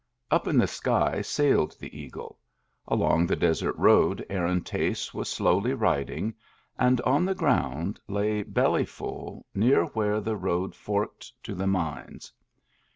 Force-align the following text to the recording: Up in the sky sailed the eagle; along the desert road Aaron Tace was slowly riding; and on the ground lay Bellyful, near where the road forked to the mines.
Up 0.31 0.47
in 0.47 0.57
the 0.57 0.65
sky 0.65 1.21
sailed 1.21 1.77
the 1.79 1.95
eagle; 1.95 2.39
along 2.87 3.27
the 3.27 3.35
desert 3.35 3.75
road 3.77 4.25
Aaron 4.31 4.61
Tace 4.63 5.13
was 5.13 5.29
slowly 5.29 5.75
riding; 5.75 6.33
and 6.79 6.99
on 7.01 7.23
the 7.23 7.35
ground 7.35 7.99
lay 8.07 8.41
Bellyful, 8.43 9.43
near 9.53 9.83
where 9.85 10.19
the 10.19 10.35
road 10.37 10.73
forked 10.73 11.31
to 11.43 11.53
the 11.53 11.67
mines. 11.67 12.33